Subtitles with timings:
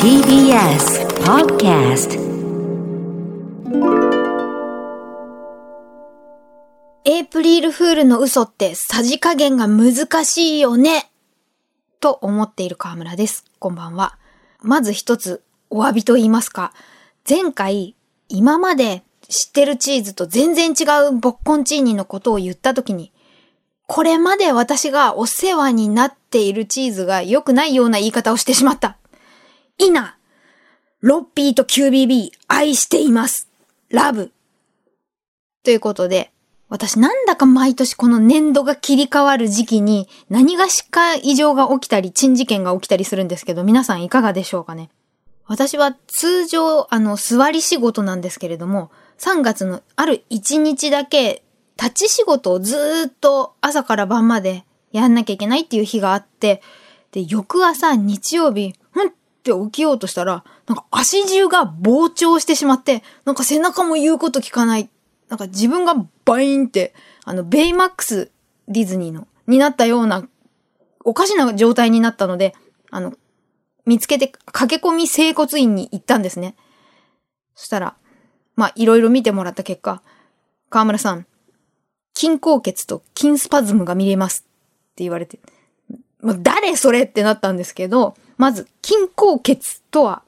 [0.00, 2.14] TBS Podcast
[7.04, 11.10] エイプリルフールの嘘ってさじ加減が難しいよね
[11.98, 13.44] と思っている河村です。
[13.58, 14.16] こんばんは。
[14.60, 16.72] まず一つお詫びと言いますか。
[17.28, 17.96] 前回
[18.28, 23.12] 今まで知ってるチーズと全然違うボッコンチーニのことを言ったときに、
[23.94, 28.96] これまで私がお世話になっているチーズが良くないような言い方をしてしまった。
[29.76, 30.16] いな、
[31.02, 33.50] ロッピーと QBB 愛しています。
[33.90, 34.32] ラブ。
[35.62, 36.30] ということで、
[36.70, 44.88] 私なんだか毎年この年度が切り替わる時期に何がしか異常が起きたり、珍事件が起きたりするんですけど、皆さんいかがでしょうかね。
[45.46, 51.41] 私は通常、あの、座り仕事なんですけれども、3月のある1日だけ、
[51.80, 56.62] 立ち仕事をずっと朝から晩までやんなきゃいけないっていう日があって、
[57.12, 64.88] で、翌朝日曜日、ふんって起きようとしたら、なんか足中が膨張してしまって、なんか背中も言うこと聞かない。
[65.28, 68.30] なんか自分がバインって、あの、ベイマックス
[68.68, 70.26] ディズニーの、になったような、
[71.04, 72.54] おかしな状態になったので、
[72.90, 73.14] あの、
[73.84, 76.54] 見つけて駆け込み整骨院に行ったんですね。
[77.54, 77.96] そしたら、
[78.54, 80.02] まあ、いろいろ見てもらった結果、
[80.70, 81.26] 河村さん、
[82.14, 84.46] 筋硬血と筋スパズムが見れます
[84.92, 85.38] って言われて、
[86.20, 90.22] まあ、誰それってなったんですけど、まず、筋硬血とは、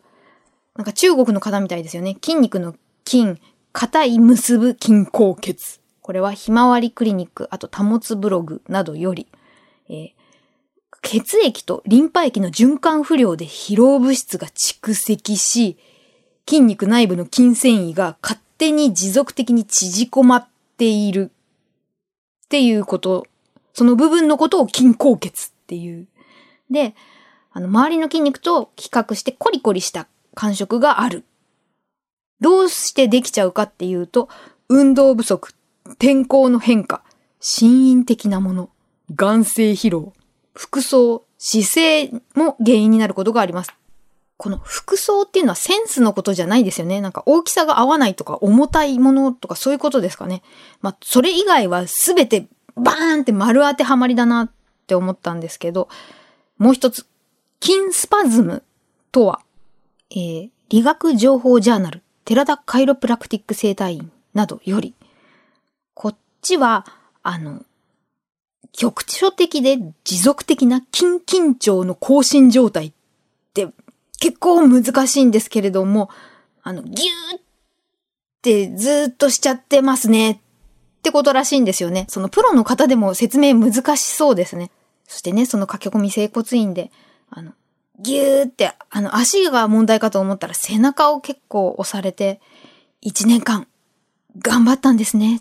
[0.76, 2.16] なんか中国の方みたいですよね。
[2.22, 2.74] 筋肉の
[3.06, 3.41] 筋、
[3.72, 5.80] 硬い結ぶ筋硬血。
[6.00, 9.26] これはひまわりクリニック、あと保つブログなどより、
[9.88, 10.24] えー
[11.04, 15.76] 血液とリンパ液の循環不良で疲労物質が蓄積し、
[16.48, 20.48] 筋肉内部の筋繊維が勝手に持続的に縮こまっ
[20.78, 21.30] ている
[22.45, 23.27] っていうこと、
[23.73, 26.06] その部分のことを筋硬血っていう。
[26.70, 26.95] で、
[27.53, 31.25] あの、周りの筋肉と比較してコリコリした感触がある。
[32.41, 34.28] どうしてできちゃうかっていうと、
[34.69, 35.55] 運動不足、
[35.98, 37.03] 天候の変化、
[37.41, 38.71] 心因的なもの、
[39.15, 40.12] 眼性疲労、
[40.54, 43.72] 服装、姿勢も原因になることがあります。
[44.44, 47.00] この服装っていうのはセンスのことじゃないですよね。
[47.00, 50.43] なんか大きさが合わないとか重たいものとかそういうことですかね。
[50.82, 52.47] まあ、それ以外はすべて
[52.77, 54.50] バーンって丸当てはまりだなっ
[54.87, 55.88] て思ったんですけど、
[56.59, 57.06] もう一つ、
[57.62, 58.62] 筋スパズム
[59.12, 59.41] とは、
[60.10, 64.93] えー、理学情報ジャーナル、寺田カイロプラクティック生態院などより、
[65.94, 66.84] こっちは、
[67.22, 67.62] あの、
[68.72, 72.93] 局所的で持続的な筋緊張の更新状態っ
[73.54, 73.72] て
[74.20, 76.10] 結構難しいんですけれども、
[76.62, 77.41] あの、ギューっ
[78.42, 80.38] てずーっとしちゃってますねっ
[81.02, 82.06] てことらしいんですよね。
[82.08, 84.70] そのプロの方でも説明難しそうですね。
[85.06, 86.91] そしてね、その駆け込み整骨院で、
[87.30, 87.53] あの、
[88.00, 92.41] ギューって、あの、足が問題かと思ったら背中を結構押されて、
[93.00, 93.66] 一年間、
[94.38, 95.36] 頑張ったんですね。
[95.36, 95.41] っ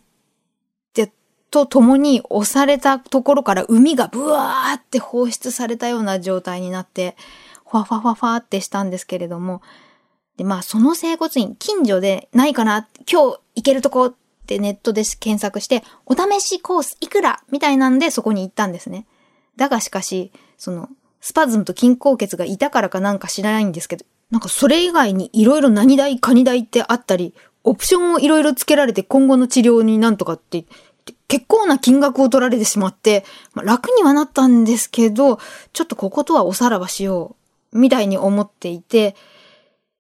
[0.94, 1.12] て、
[1.50, 7.16] と共に押されたところから海がブワーって放出されたような状態になって、
[7.74, 9.62] ファファファファってしたんですけれども、
[10.38, 19.06] で、まあ、その整骨院、近所でないかな、今日行けるとこってネットで検索して、お試しコースいくらみたいなんでそこに行ったんですね。
[19.56, 20.90] だがしかし、その、
[21.22, 27.34] スパズムと筋硬血がいたからかなんか知らないんですけど、なんかそれ以外にいろいろ何代、カニ代ってあったり、
[27.64, 30.66] オプションをいろいろつけられて今後の治療になんとかって、
[31.28, 35.40] 結構な金額を取られてしまって、まあ、楽にはなったんですけど、
[35.72, 37.43] ちょっとこことはおさらばしよう、
[37.74, 39.16] みたいに思っていて、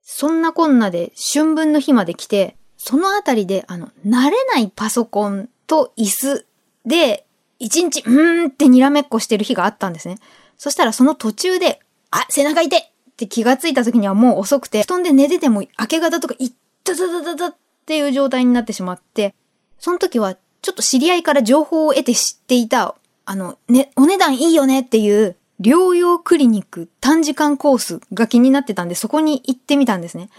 [0.02, 6.46] そんなこんなで春分の日まで来て、そのあたりで、あの、慣れないパソコンと椅子
[6.86, 7.26] で、
[7.60, 10.18] 一日、うーんってにらめっこしてる日があったんですね。
[10.58, 11.80] そしたらその途中で、
[12.12, 12.84] あ、背中痛いっ
[13.16, 19.34] て気がついた時にはもう遅くて、布団で寝てても明け方とか、いったたたたたっていう状態になってしまって、
[19.80, 22.96] その時はちょっと知り合いから情報を得て知っていた、
[23.26, 30.30] あの、ね、お値段いいよねっていう、療養クリニック短時間コースが気になってたんで、そこに行ってみたんですね。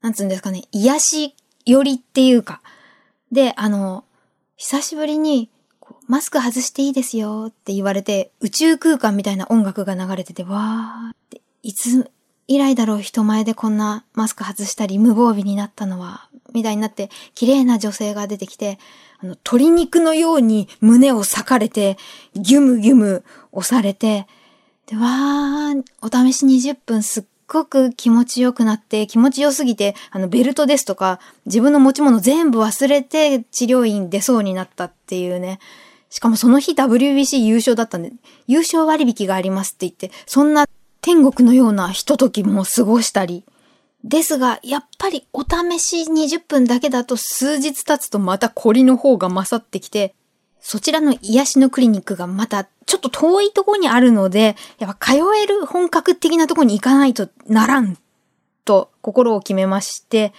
[0.00, 1.34] なんつうんですかね、癒し
[1.66, 2.62] 寄りっていうか。
[3.32, 4.04] で、あの、
[4.56, 5.50] 久しぶりに、
[6.06, 12.10] マスク外していいですよって言われて、宇宙空間みたいな音楽が流れてて、わーって、いつ
[12.46, 18.78] 以来だろう人前でこんなマスク外したり無防備になったのは、みたいになって、綺麗な女性が出てきて、
[19.18, 21.96] あの、鶏肉のように胸を裂かれて、
[22.34, 24.26] ギュムギュム押されて、
[24.86, 35.58] で、わー、お試し20分すっごく気持ちよくなって、気持ちよすぎて、あの、ベルトですとか、自分の持ち物全部忘れて治療院出そうになったっていうね。
[36.10, 38.12] しかもその日 WBC 優勝だったんで、
[38.46, 40.66] 優勝割引がありますって言って、そんな
[41.00, 43.44] 天国のようなひとときも過ごしたり、
[44.04, 50.14] ですが、やっぱりお試し20分だけだと数日経つとまたコリの方が勝ってきて、
[50.66, 57.98] そちらの癒しのクリニックがまたちょっと遠いとこにあるので、やっぱ通える本格的なとこに行かないとならん、
[58.64, 60.32] と心を決めまして、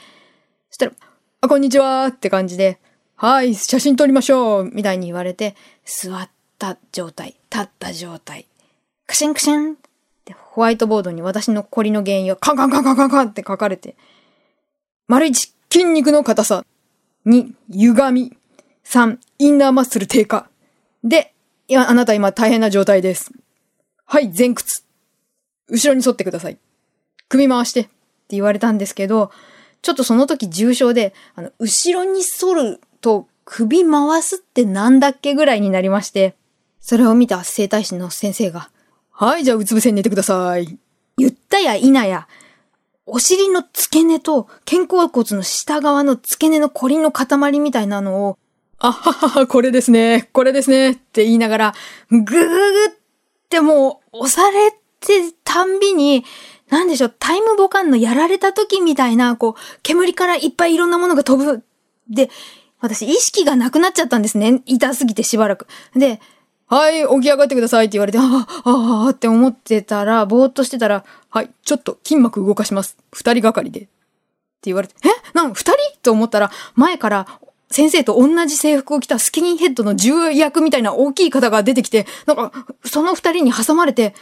[0.72, 0.94] そしたら、
[1.42, 2.80] あ、こんにちはって感じで、
[3.16, 5.56] はい、写真撮りましょうみたいに言われて、
[5.86, 6.28] 座っ
[6.58, 8.48] た状態、立った状態、
[9.06, 9.78] クシンクシンっ
[10.26, 13.96] てホワイトボードに私のコリの原因をカンカンカンカンカンカンって書かれて、
[15.08, 16.66] 丸一、筋肉の硬さ。
[17.28, 18.38] 2、歪み。
[18.86, 20.50] 3、インナーマッスル低下。
[21.04, 21.34] で、
[21.68, 23.32] いや、あなた今大変な状態です。
[24.06, 24.84] はい、前屈。
[25.68, 26.58] 後ろに沿ってください。
[27.28, 27.92] 首回してって
[28.30, 29.32] 言われたんですけど、
[29.82, 36.36] ちょっとその時重症で、あの、後ろに反ると首回すってなんだっけぐらいになりまして、
[36.80, 38.70] それを見た生体師の先生が、
[39.12, 40.78] はい、じゃあうつ伏せに寝てください。
[41.18, 42.28] 言ったや否や、
[43.08, 48.38] お尻の付け根と肩甲骨の下側の付け根のコリの塊みたいなのを、
[48.78, 51.74] あははは、これですね、これですねって言いながら、
[52.12, 52.90] ぐぐぐっ
[53.50, 56.26] てもう押されてたんびに、
[56.70, 61.64] なんでしょう、タイムボカンのやられた時みたいな、こう、煙からいっぱいいろんなものが飛ぶ。
[62.10, 62.30] で、
[62.80, 64.62] 私意識がなくなっちゃったんですね。
[64.66, 65.68] 痛すぎてしばらく。
[65.96, 66.20] で、
[66.68, 72.98] はい、起き上がってくださいって言われて、ああ、ああ、って思ってたら、ぼーっとしてたら、はい、ちょっと筋膜動かします。
[73.14, 73.82] 二人がかりで。
[73.82, 73.90] って
[74.64, 75.10] 言われて、え？
[75.34, 75.78] なん二人？
[76.02, 77.28] と思ったら、前から
[77.72, 82.52] 先生と同じ制服を着たスキニーヘッドの重役みたいな大きい方が出てきて、なんか、
[82.86, 84.14] その二人に挟まれて、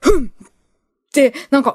[0.00, 0.26] ふん！
[0.26, 0.30] っ
[1.12, 1.74] て、なんか、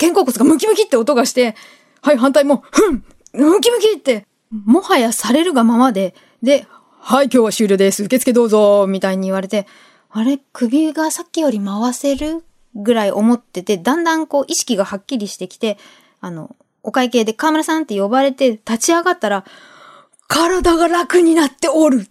[0.00, 1.54] 肩甲骨がムキムキって音がして、
[2.00, 3.04] はい、反対も、ふん！
[3.32, 6.66] ムキムキって、もはやされるがままで、で、
[7.00, 8.04] はい、今日は終了です。
[8.04, 9.66] 受付どうぞみたいに言われて、
[10.10, 15.78] あれ、首がさっきより回せるぐらい思ってて、だんだんこう意識がはっきりしてきて、
[16.20, 19.44] あの、お会計で河村さんって呼ばれて立ち上がったら、
[20.34, 22.06] 体が楽になっておる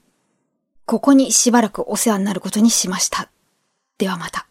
[0.85, 3.31] ここにしばらくお世話になることにしました。
[3.97, 4.45] ではまた。